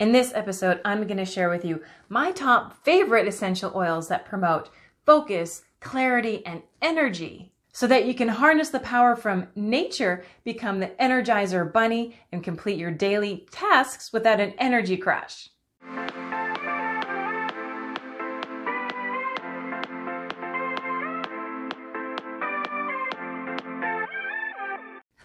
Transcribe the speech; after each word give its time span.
In 0.00 0.12
this 0.12 0.32
episode, 0.34 0.80
I'm 0.82 1.06
going 1.06 1.18
to 1.18 1.26
share 1.26 1.50
with 1.50 1.62
you 1.62 1.82
my 2.08 2.32
top 2.32 2.82
favorite 2.86 3.28
essential 3.28 3.70
oils 3.76 4.08
that 4.08 4.24
promote 4.24 4.70
focus, 5.04 5.60
clarity, 5.80 6.42
and 6.46 6.62
energy 6.80 7.52
so 7.74 7.86
that 7.86 8.06
you 8.06 8.14
can 8.14 8.28
harness 8.28 8.70
the 8.70 8.80
power 8.80 9.14
from 9.14 9.48
nature, 9.54 10.24
become 10.42 10.80
the 10.80 10.86
Energizer 10.98 11.70
Bunny, 11.70 12.18
and 12.32 12.42
complete 12.42 12.78
your 12.78 12.90
daily 12.90 13.46
tasks 13.50 14.10
without 14.10 14.40
an 14.40 14.54
energy 14.56 14.96
crash. 14.96 15.50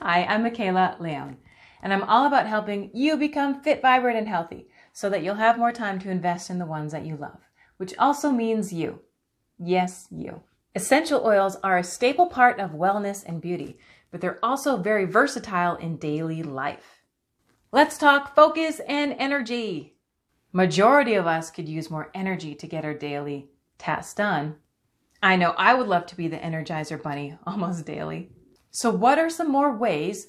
Hi, 0.01 0.25
I'm 0.25 0.43
Makayla 0.43 0.99
Leon 0.99 1.37
and 1.85 1.93
I'm 1.93 2.03
all 2.05 2.25
about 2.25 2.47
helping 2.47 2.89
you 2.95 3.15
become 3.15 3.61
fit, 3.61 3.79
vibrant, 3.79 4.17
and 4.17 4.27
healthy 4.27 4.67
so 4.91 5.07
that 5.11 5.21
you'll 5.21 5.35
have 5.35 5.59
more 5.59 5.71
time 5.71 5.99
to 5.99 6.09
invest 6.09 6.49
in 6.49 6.57
the 6.57 6.65
ones 6.65 6.91
that 6.91 7.05
you 7.05 7.15
love, 7.15 7.37
which 7.77 7.93
also 7.99 8.31
means 8.31 8.73
you. 8.73 9.01
Yes, 9.59 10.07
you. 10.09 10.41
Essential 10.73 11.23
oils 11.23 11.57
are 11.57 11.77
a 11.77 11.83
staple 11.83 12.25
part 12.25 12.59
of 12.59 12.71
wellness 12.71 13.23
and 13.23 13.39
beauty, 13.39 13.77
but 14.09 14.19
they're 14.19 14.43
also 14.43 14.77
very 14.77 15.05
versatile 15.05 15.75
in 15.75 15.97
daily 15.97 16.41
life. 16.41 17.03
Let's 17.71 17.99
talk 17.99 18.33
focus 18.35 18.81
and 18.87 19.15
energy. 19.19 19.93
Majority 20.53 21.13
of 21.13 21.27
us 21.27 21.51
could 21.51 21.69
use 21.69 21.91
more 21.91 22.09
energy 22.15 22.55
to 22.55 22.65
get 22.65 22.83
our 22.83 22.95
daily 22.95 23.51
tasks 23.77 24.15
done. 24.15 24.55
I 25.21 25.35
know 25.35 25.53
I 25.55 25.75
would 25.75 25.87
love 25.87 26.07
to 26.07 26.17
be 26.17 26.29
the 26.29 26.37
Energizer 26.37 26.99
Bunny 26.99 27.37
almost 27.45 27.85
daily. 27.85 28.31
So, 28.71 28.89
what 28.89 29.19
are 29.19 29.29
some 29.29 29.51
more 29.51 29.77
ways 29.77 30.25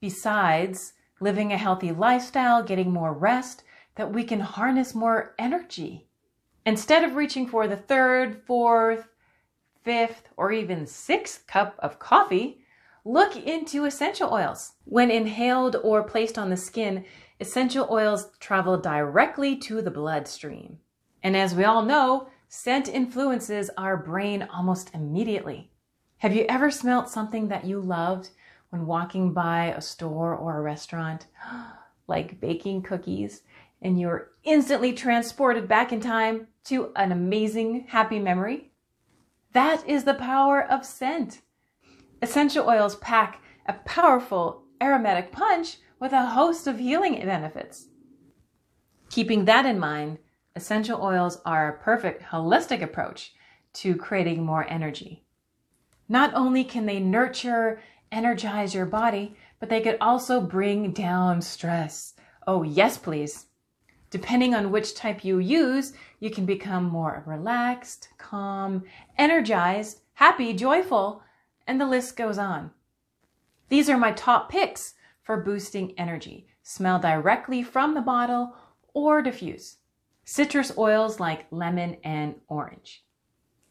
besides 0.00 0.92
living 1.20 1.52
a 1.52 1.58
healthy 1.58 1.92
lifestyle, 1.92 2.62
getting 2.62 2.90
more 2.90 3.12
rest, 3.12 3.62
that 3.96 4.12
we 4.12 4.24
can 4.24 4.40
harness 4.40 4.94
more 4.94 5.34
energy. 5.38 6.08
Instead 6.64 7.04
of 7.04 7.14
reaching 7.14 7.46
for 7.46 7.66
the 7.66 7.76
third, 7.76 8.42
fourth, 8.46 9.08
fifth, 9.82 10.28
or 10.36 10.52
even 10.52 10.86
sixth 10.86 11.46
cup 11.46 11.76
of 11.78 11.98
coffee, 11.98 12.64
look 13.04 13.36
into 13.36 13.84
essential 13.84 14.32
oils. 14.32 14.72
When 14.84 15.10
inhaled 15.10 15.76
or 15.76 16.02
placed 16.02 16.38
on 16.38 16.50
the 16.50 16.56
skin, 16.56 17.04
essential 17.40 17.88
oils 17.90 18.30
travel 18.40 18.78
directly 18.78 19.56
to 19.56 19.80
the 19.80 19.90
bloodstream. 19.90 20.78
And 21.22 21.36
as 21.36 21.54
we 21.54 21.64
all 21.64 21.82
know, 21.82 22.28
scent 22.48 22.88
influences 22.88 23.70
our 23.76 23.96
brain 23.96 24.46
almost 24.52 24.90
immediately. 24.94 25.70
Have 26.18 26.34
you 26.34 26.44
ever 26.48 26.70
smelt 26.70 27.08
something 27.08 27.48
that 27.48 27.64
you 27.64 27.80
loved 27.80 28.30
when 28.70 28.86
walking 28.86 29.32
by 29.32 29.66
a 29.66 29.80
store 29.80 30.34
or 30.34 30.58
a 30.58 30.62
restaurant, 30.62 31.26
like 32.06 32.40
baking 32.40 32.82
cookies, 32.82 33.42
and 33.82 34.00
you're 34.00 34.30
instantly 34.44 34.92
transported 34.92 35.68
back 35.68 35.92
in 35.92 36.00
time 36.00 36.46
to 36.64 36.92
an 36.96 37.12
amazing, 37.12 37.86
happy 37.88 38.18
memory? 38.18 38.70
That 39.52 39.86
is 39.88 40.04
the 40.04 40.14
power 40.14 40.62
of 40.62 40.86
scent. 40.86 41.42
Essential 42.22 42.68
oils 42.68 42.96
pack 42.96 43.42
a 43.66 43.72
powerful 43.72 44.64
aromatic 44.80 45.32
punch 45.32 45.78
with 45.98 46.12
a 46.12 46.26
host 46.26 46.66
of 46.66 46.78
healing 46.78 47.14
benefits. 47.14 47.88
Keeping 49.10 49.44
that 49.44 49.66
in 49.66 49.78
mind, 49.78 50.18
essential 50.54 51.02
oils 51.02 51.40
are 51.44 51.68
a 51.68 51.78
perfect 51.78 52.22
holistic 52.22 52.82
approach 52.82 53.32
to 53.72 53.96
creating 53.96 54.44
more 54.44 54.66
energy. 54.68 55.24
Not 56.08 56.34
only 56.34 56.64
can 56.64 56.86
they 56.86 56.98
nurture 56.98 57.80
energize 58.12 58.74
your 58.74 58.86
body, 58.86 59.36
but 59.58 59.68
they 59.68 59.80
could 59.80 59.98
also 60.00 60.40
bring 60.40 60.92
down 60.92 61.40
stress. 61.40 62.14
Oh, 62.46 62.62
yes, 62.62 62.98
please. 62.98 63.46
Depending 64.10 64.54
on 64.54 64.72
which 64.72 64.94
type 64.94 65.24
you 65.24 65.38
use, 65.38 65.92
you 66.18 66.30
can 66.30 66.44
become 66.44 66.84
more 66.84 67.22
relaxed, 67.26 68.08
calm, 68.18 68.82
energized, 69.16 70.00
happy, 70.14 70.52
joyful, 70.52 71.22
and 71.66 71.80
the 71.80 71.86
list 71.86 72.16
goes 72.16 72.36
on. 72.36 72.72
These 73.68 73.88
are 73.88 73.98
my 73.98 74.10
top 74.12 74.50
picks 74.50 74.94
for 75.22 75.42
boosting 75.42 75.94
energy. 75.96 76.48
Smell 76.64 76.98
directly 76.98 77.62
from 77.62 77.94
the 77.94 78.00
bottle 78.00 78.56
or 78.94 79.22
diffuse. 79.22 79.76
Citrus 80.24 80.76
oils 80.76 81.20
like 81.20 81.46
lemon 81.52 81.96
and 82.02 82.34
orange. 82.48 83.04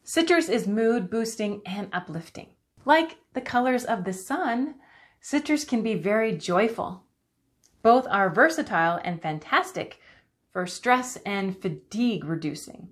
Citrus 0.02 0.48
is 0.48 0.66
mood 0.66 1.10
boosting 1.10 1.60
and 1.66 1.88
uplifting. 1.92 2.48
Like 2.84 3.18
the 3.34 3.40
colors 3.40 3.84
of 3.84 4.04
the 4.04 4.12
sun, 4.12 4.76
citrus 5.20 5.64
can 5.64 5.82
be 5.82 5.94
very 5.94 6.36
joyful. 6.36 7.04
Both 7.82 8.06
are 8.08 8.30
versatile 8.30 9.00
and 9.04 9.20
fantastic 9.20 10.00
for 10.52 10.66
stress 10.66 11.16
and 11.24 11.56
fatigue 11.60 12.24
reducing. 12.24 12.88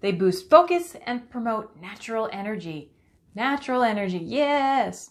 They 0.00 0.12
boost 0.12 0.50
focus 0.50 0.96
and 1.06 1.30
promote 1.30 1.80
natural 1.80 2.28
energy. 2.32 2.92
Natural 3.34 3.82
energy, 3.82 4.18
yes! 4.18 5.10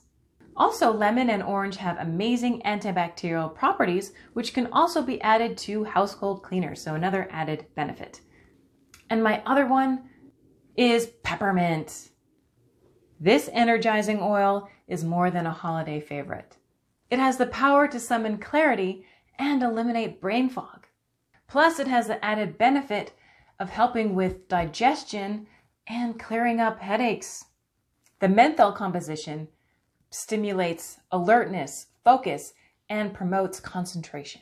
Also, 0.56 0.94
lemon 0.94 1.32
and 1.32 1.42
orange 1.42 1.78
have 1.78 1.98
amazing 1.98 2.62
antibacterial 2.64 3.54
properties, 3.54 4.14
which 4.34 4.54
can 4.54 4.68
also 4.72 5.02
be 5.02 5.20
added 5.22 5.58
to 5.58 5.84
household 5.84 6.44
cleaners, 6.44 6.80
so 6.80 6.94
another 6.94 7.28
added 7.32 7.66
benefit. 7.76 8.22
And 9.10 9.24
my 9.24 9.42
other 9.46 9.66
one 9.66 10.10
is 10.78 11.08
peppermint. 11.24 12.10
This 13.20 13.50
energizing 13.54 14.20
oil 14.22 14.70
is 14.88 15.04
more 15.04 15.32
than 15.32 15.46
a 15.46 15.52
holiday 15.52 16.00
favorite. 16.00 16.58
It 17.10 17.20
has 17.20 17.38
the 17.38 17.48
power 17.48 17.88
to 17.88 18.00
summon 18.00 18.38
clarity 18.38 19.06
and 19.38 19.62
eliminate 19.62 20.22
brain 20.22 20.50
fog. 20.50 20.88
Plus, 21.48 21.80
it 21.80 21.88
has 21.88 22.08
the 22.08 22.24
added 22.24 22.58
benefit 22.58 23.14
of 23.60 23.70
helping 23.70 24.16
with 24.16 24.48
digestion 24.48 25.48
and 25.88 26.20
clearing 26.20 26.60
up 26.60 26.80
headaches. 26.80 27.46
The 28.20 28.30
menthol 28.30 28.72
composition 28.72 29.48
stimulates 30.10 31.00
alertness, 31.12 31.88
focus, 32.04 32.54
and 32.90 33.14
promotes 33.14 33.60
concentration. 33.60 34.42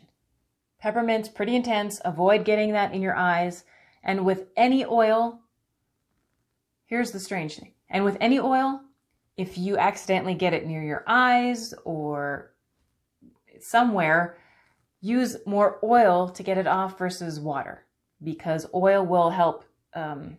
Peppermint's 0.82 1.30
pretty 1.30 1.56
intense. 1.56 2.02
Avoid 2.04 2.46
getting 2.46 2.72
that 2.72 2.94
in 2.94 3.02
your 3.02 3.16
eyes. 3.16 3.64
And 4.04 4.26
with 4.26 4.48
any 4.56 4.86
oil, 4.86 5.42
here's 6.86 7.12
the 7.12 7.20
strange 7.20 7.58
thing 7.58 7.74
and 7.92 8.04
with 8.04 8.18
any 8.20 8.40
oil, 8.40 8.82
if 9.38 9.58
you 9.58 9.78
accidentally 9.78 10.34
get 10.34 10.54
it 10.54 10.66
near 10.66 10.82
your 10.82 11.04
eyes 11.08 11.74
or 11.84 12.54
somewhere, 13.60 14.38
use 15.02 15.38
more 15.46 15.80
oil 15.84 16.30
to 16.30 16.44
get 16.44 16.58
it 16.58 16.68
off 16.68 16.98
versus 16.98 17.40
water 17.40 17.86
because 18.24 18.66
oil 18.74 19.06
will 19.06 19.30
help 19.30 19.66
um, 19.94 20.38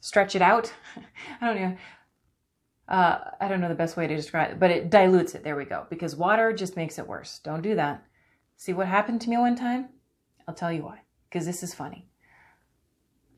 stretch 0.00 0.34
it 0.34 0.42
out. 0.42 0.72
I 1.40 1.46
don't 1.46 1.60
know. 1.60 1.76
Uh, 2.88 3.18
I 3.40 3.48
don't 3.48 3.60
know 3.60 3.68
the 3.68 3.74
best 3.74 3.96
way 3.98 4.06
to 4.06 4.16
describe 4.16 4.52
it, 4.52 4.58
but 4.58 4.70
it 4.70 4.88
dilutes 4.88 5.34
it. 5.34 5.44
There 5.44 5.56
we 5.56 5.66
go. 5.66 5.86
Because 5.90 6.16
water 6.16 6.52
just 6.54 6.76
makes 6.76 6.98
it 6.98 7.06
worse. 7.06 7.40
Don't 7.44 7.60
do 7.62 7.74
that. 7.74 8.02
See 8.56 8.72
what 8.72 8.86
happened 8.86 9.20
to 9.22 9.30
me 9.30 9.36
one 9.36 9.56
time? 9.56 9.90
I'll 10.46 10.54
tell 10.54 10.72
you 10.72 10.84
why. 10.84 11.00
Because 11.28 11.44
this 11.44 11.62
is 11.62 11.74
funny. 11.74 12.08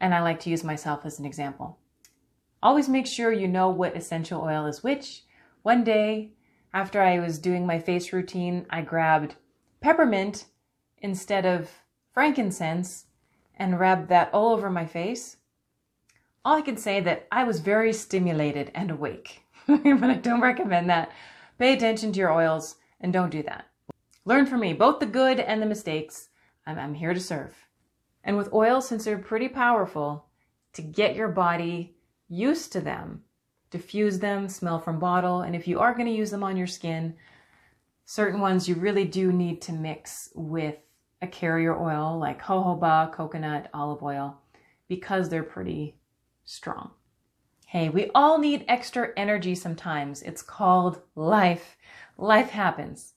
And 0.00 0.14
I 0.14 0.22
like 0.22 0.38
to 0.40 0.50
use 0.50 0.62
myself 0.62 1.04
as 1.04 1.18
an 1.18 1.26
example. 1.26 1.78
Always 2.62 2.88
make 2.88 3.06
sure 3.06 3.32
you 3.32 3.48
know 3.48 3.70
what 3.70 3.96
essential 3.96 4.42
oil 4.42 4.66
is 4.66 4.82
which. 4.82 5.24
One 5.62 5.82
day, 5.82 6.32
after 6.74 7.00
I 7.00 7.18
was 7.18 7.38
doing 7.38 7.66
my 7.66 7.78
face 7.78 8.12
routine, 8.12 8.66
I 8.68 8.82
grabbed 8.82 9.36
peppermint 9.80 10.46
instead 10.98 11.46
of 11.46 11.70
frankincense 12.12 13.06
and 13.56 13.80
rubbed 13.80 14.08
that 14.08 14.32
all 14.34 14.52
over 14.52 14.70
my 14.70 14.86
face. 14.86 15.38
All 16.44 16.56
I 16.56 16.62
can 16.62 16.76
say 16.76 17.00
that 17.00 17.26
I 17.32 17.44
was 17.44 17.60
very 17.60 17.92
stimulated 17.92 18.70
and 18.74 18.90
awake, 18.90 19.42
but 19.66 20.04
I 20.10 20.14
don't 20.14 20.40
recommend 20.40 20.88
that. 20.90 21.10
Pay 21.58 21.74
attention 21.74 22.12
to 22.12 22.18
your 22.18 22.32
oils 22.32 22.76
and 23.00 23.12
don't 23.12 23.30
do 23.30 23.42
that. 23.42 23.66
Learn 24.24 24.46
from 24.46 24.60
me, 24.60 24.72
both 24.74 25.00
the 25.00 25.06
good 25.06 25.40
and 25.40 25.62
the 25.62 25.66
mistakes. 25.66 26.28
I'm, 26.66 26.78
I'm 26.78 26.94
here 26.94 27.14
to 27.14 27.20
serve. 27.20 27.54
And 28.22 28.36
with 28.36 28.52
oils, 28.52 28.86
since 28.86 29.04
they're 29.04 29.18
pretty 29.18 29.48
powerful, 29.48 30.26
to 30.74 30.82
get 30.82 31.16
your 31.16 31.28
body 31.28 31.96
used 32.30 32.72
to 32.72 32.80
them. 32.80 33.22
Diffuse 33.70 34.18
them, 34.18 34.48
smell 34.48 34.78
from 34.78 34.98
bottle, 34.98 35.42
and 35.42 35.54
if 35.54 35.68
you 35.68 35.78
are 35.80 35.92
going 35.92 36.06
to 36.06 36.12
use 36.12 36.30
them 36.30 36.42
on 36.42 36.56
your 36.56 36.66
skin, 36.66 37.14
certain 38.06 38.40
ones 38.40 38.68
you 38.68 38.74
really 38.76 39.04
do 39.04 39.32
need 39.32 39.60
to 39.62 39.72
mix 39.72 40.30
with 40.34 40.76
a 41.22 41.26
carrier 41.26 41.78
oil 41.78 42.18
like 42.18 42.42
jojoba, 42.42 43.12
coconut, 43.12 43.68
olive 43.74 44.02
oil, 44.02 44.40
because 44.88 45.28
they're 45.28 45.42
pretty 45.42 45.96
strong. 46.44 46.90
Hey, 47.66 47.88
we 47.88 48.10
all 48.14 48.38
need 48.38 48.64
extra 48.66 49.10
energy 49.16 49.54
sometimes. 49.54 50.22
It's 50.22 50.42
called 50.42 51.02
life. 51.14 51.76
Life 52.18 52.50
happens. 52.50 53.14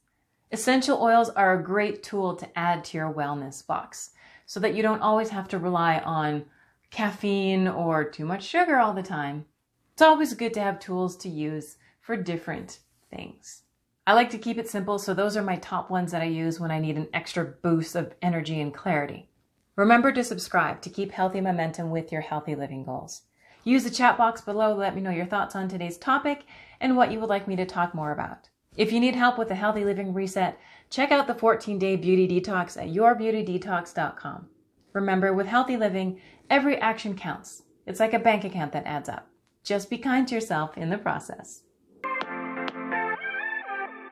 Essential 0.51 1.01
oils 1.01 1.29
are 1.29 1.57
a 1.57 1.63
great 1.63 2.03
tool 2.03 2.35
to 2.35 2.59
add 2.59 2.83
to 2.85 2.97
your 2.97 3.11
wellness 3.11 3.65
box 3.65 4.11
so 4.45 4.59
that 4.59 4.75
you 4.75 4.83
don't 4.83 5.01
always 5.01 5.29
have 5.29 5.47
to 5.47 5.57
rely 5.57 5.97
on 5.99 6.45
caffeine 6.93 7.67
or 7.67 8.03
too 8.03 8.23
much 8.23 8.43
sugar 8.43 8.77
all 8.77 8.93
the 8.93 9.01
time. 9.01 9.45
It's 9.93 10.01
always 10.01 10.35
good 10.35 10.53
to 10.53 10.61
have 10.61 10.79
tools 10.79 11.17
to 11.17 11.29
use 11.29 11.77
for 11.99 12.15
different 12.15 12.79
things. 13.09 13.63
I 14.05 14.13
like 14.13 14.29
to 14.29 14.37
keep 14.37 14.59
it 14.59 14.69
simple, 14.69 14.99
so 14.99 15.13
those 15.13 15.35
are 15.35 15.41
my 15.41 15.55
top 15.55 15.89
ones 15.89 16.11
that 16.11 16.21
I 16.21 16.25
use 16.25 16.59
when 16.59 16.69
I 16.69 16.79
need 16.79 16.97
an 16.97 17.07
extra 17.11 17.45
boost 17.45 17.95
of 17.95 18.13
energy 18.21 18.61
and 18.61 18.71
clarity. 18.71 19.27
Remember 19.75 20.11
to 20.11 20.23
subscribe 20.23 20.81
to 20.83 20.89
keep 20.89 21.11
healthy 21.11 21.41
momentum 21.41 21.89
with 21.89 22.11
your 22.11 22.21
healthy 22.21 22.53
living 22.53 22.83
goals. 22.83 23.23
Use 23.63 23.83
the 23.83 23.89
chat 23.89 24.15
box 24.15 24.41
below 24.41 24.73
to 24.73 24.79
let 24.79 24.93
me 24.93 25.01
know 25.01 25.09
your 25.09 25.25
thoughts 25.25 25.55
on 25.55 25.67
today's 25.67 25.97
topic 25.97 26.43
and 26.79 26.95
what 26.95 27.11
you 27.11 27.19
would 27.19 27.29
like 27.29 27.47
me 27.47 27.55
to 27.55 27.65
talk 27.65 27.95
more 27.95 28.11
about. 28.11 28.49
If 28.77 28.91
you 28.91 28.99
need 28.99 29.15
help 29.15 29.39
with 29.39 29.49
a 29.49 29.55
healthy 29.55 29.83
living 29.83 30.13
reset, 30.13 30.59
check 30.91 31.11
out 31.11 31.25
the 31.25 31.33
14 31.33 31.79
day 31.79 31.95
beauty 31.95 32.27
detox 32.27 32.77
at 32.77 32.89
yourbeautydetox.com. 32.89 34.49
Remember, 34.93 35.33
with 35.33 35.47
healthy 35.47 35.75
living, 35.75 36.21
every 36.49 36.77
action 36.77 37.15
counts. 37.15 37.63
It's 37.85 37.99
like 37.99 38.13
a 38.13 38.19
bank 38.19 38.43
account 38.43 38.71
that 38.73 38.85
adds 38.85 39.09
up. 39.09 39.27
Just 39.63 39.89
be 39.89 39.97
kind 39.97 40.27
to 40.27 40.35
yourself 40.35 40.77
in 40.77 40.89
the 40.89 40.97
process. 40.97 41.63